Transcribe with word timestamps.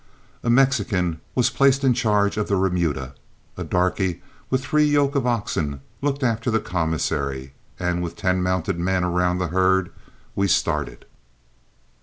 A 0.41 0.49
Mexican 0.49 1.21
was 1.35 1.51
placed 1.51 1.83
in 1.83 1.93
charge 1.93 2.35
of 2.35 2.47
the 2.47 2.55
remuda, 2.55 3.13
a 3.55 3.63
darky, 3.63 4.23
with 4.49 4.65
three 4.65 4.83
yoke 4.85 5.13
of 5.13 5.27
oxen, 5.27 5.79
looked 6.01 6.23
after 6.23 6.49
the 6.49 6.59
commissary, 6.59 7.53
and 7.79 8.01
with 8.01 8.15
ten 8.15 8.41
mounted 8.41 8.79
men 8.79 9.03
around 9.03 9.37
the 9.37 9.49
herd 9.49 9.91
we 10.35 10.47
started. 10.47 11.05